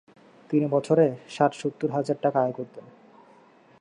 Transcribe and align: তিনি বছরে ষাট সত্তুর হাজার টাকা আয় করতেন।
তিনি 0.49 0.65
বছরে 0.65 1.05
ষাট 1.29 1.51
সত্তুর 1.53 1.89
হাজার 1.91 2.17
টাকা 2.21 2.37
আয় 2.43 2.51
করতেন। 2.51 2.85